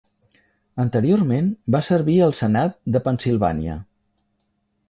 [0.83, 3.77] Anteriorment va servir al senat de Pennsilvània.